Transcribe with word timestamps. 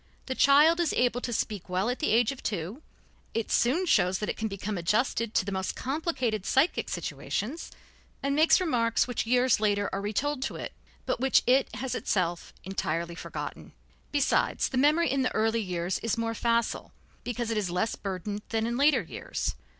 The 0.25 0.33
child 0.33 0.79
is 0.79 0.93
able 0.93 1.21
to 1.21 1.31
speak 1.31 1.69
well 1.69 1.87
at 1.87 1.99
the 1.99 2.09
age 2.09 2.31
of 2.31 2.41
two, 2.41 2.81
it 3.35 3.51
soon 3.51 3.85
shows 3.85 4.17
that 4.17 4.29
it 4.29 4.35
can 4.35 4.47
become 4.47 4.75
adjusted 4.75 5.35
to 5.35 5.45
the 5.45 5.51
most 5.51 5.75
complicated 5.75 6.43
psychic 6.43 6.89
situations, 6.89 7.69
and 8.23 8.35
makes 8.35 8.59
remarks 8.59 9.07
which 9.07 9.27
years 9.27 9.59
later 9.59 9.91
are 9.93 10.01
retold 10.01 10.41
to 10.41 10.55
it, 10.55 10.73
but 11.05 11.19
which 11.19 11.43
it 11.45 11.69
has 11.75 11.93
itself 11.93 12.51
entirely 12.63 13.13
forgotten. 13.13 13.73
Besides, 14.11 14.69
the 14.69 14.77
memory 14.79 15.11
in 15.11 15.21
the 15.21 15.35
early 15.35 15.61
years 15.61 15.99
is 15.99 16.17
more 16.17 16.33
facile, 16.33 16.93
because 17.23 17.51
it 17.51 17.57
is 17.57 17.69
less 17.69 17.93
burdened 17.95 18.41
than 18.49 18.65
in 18.65 18.77
later 18.77 19.03
years. 19.03 19.53